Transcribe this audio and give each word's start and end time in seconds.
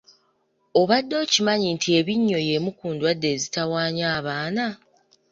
Obadde 0.81 1.13
okimanyi 1.23 1.67
nti 1.75 1.89
ebinnyo 1.99 2.39
y’emu 2.47 2.71
ku 2.79 2.85
ndwadde 2.93 3.27
ezitawaanya 3.35 4.05
abaana? 4.17 4.65